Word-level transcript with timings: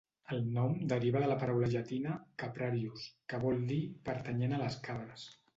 El 0.35 0.39
nom 0.53 0.71
deriva 0.93 1.21
de 1.23 1.27
la 1.31 1.35
paraula 1.43 1.69
llatina 1.75 2.15
"caprarius", 2.45 3.07
que 3.35 3.43
vol 3.47 3.63
dir 3.73 3.81
"pertanyent 4.11 4.57
a 4.59 4.65
les 4.65 4.83
cabres". 4.89 5.33